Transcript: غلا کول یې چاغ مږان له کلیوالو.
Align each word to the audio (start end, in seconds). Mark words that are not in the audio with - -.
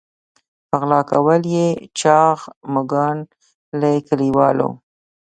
غلا 0.79 1.01
کول 1.11 1.41
یې 1.55 1.67
چاغ 1.99 2.39
مږان 2.73 3.17
له 3.79 3.91
کلیوالو. 4.07 4.69